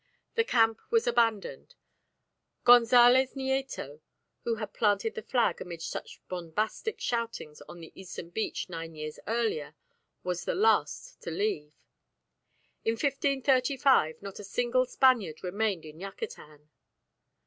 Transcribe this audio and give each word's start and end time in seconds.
The 0.33 0.43
camp 0.43 0.79
was 0.89 1.05
abandoned. 1.05 1.75
Gonzales 2.63 3.35
Nieto, 3.35 4.01
who 4.45 4.55
had 4.55 4.73
planted 4.73 5.13
the 5.13 5.21
flag 5.21 5.61
amid 5.61 5.79
such 5.83 6.27
bombastic 6.27 6.99
shoutings 6.99 7.61
on 7.69 7.81
the 7.81 7.91
eastern 7.93 8.31
beach 8.31 8.67
nine 8.67 8.95
years 8.95 9.19
earlier, 9.27 9.75
was 10.23 10.43
the 10.45 10.55
last 10.55 11.21
to 11.21 11.29
leave. 11.29 11.75
In 12.83 12.93
1535 12.93 14.23
not 14.23 14.39
a 14.39 14.43
single 14.43 14.87
Spaniard 14.87 15.43
remained 15.43 15.85
in 15.85 15.99
Yucatan. 15.99 16.71